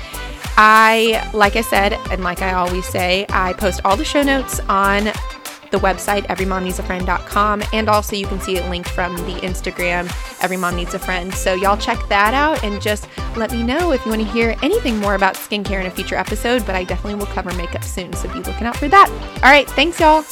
I, 0.59 1.29
like 1.35 1.55
I 1.55 1.61
said, 1.61 1.93
and 2.09 2.23
like 2.23 2.41
I 2.41 2.53
always 2.53 2.85
say, 2.87 3.27
I 3.29 3.53
post 3.53 3.81
all 3.85 3.95
the 3.95 4.03
show 4.03 4.23
notes 4.23 4.59
on 4.61 5.11
the 5.71 5.77
website, 5.79 6.25
everymomneedsafriend.com, 6.27 7.63
and 7.73 7.89
also 7.89 8.15
you 8.15 8.27
can 8.27 8.39
see 8.39 8.57
it 8.57 8.69
linked 8.69 8.89
from 8.89 9.15
the 9.17 9.35
Instagram, 9.41 10.11
Every 10.43 10.57
Mom 10.57 10.75
Needs 10.75 10.93
a 10.93 10.99
Friend. 10.99 11.33
So 11.33 11.53
y'all 11.53 11.77
check 11.77 11.99
that 12.09 12.33
out 12.33 12.63
and 12.63 12.81
just 12.81 13.07
let 13.35 13.51
me 13.51 13.63
know 13.63 13.91
if 13.91 14.05
you 14.05 14.11
want 14.11 14.21
to 14.21 14.27
hear 14.27 14.55
anything 14.61 14.97
more 14.97 15.15
about 15.15 15.35
skincare 15.35 15.79
in 15.79 15.87
a 15.87 15.91
future 15.91 16.15
episode, 16.15 16.65
but 16.65 16.75
I 16.75 16.83
definitely 16.83 17.15
will 17.15 17.27
cover 17.27 17.53
makeup 17.55 17.83
soon, 17.83 18.13
so 18.13 18.31
be 18.31 18.39
looking 18.39 18.67
out 18.67 18.77
for 18.77 18.87
that. 18.87 19.09
All 19.43 19.51
right, 19.51 19.69
thanks, 19.69 19.99
y'all. 19.99 20.23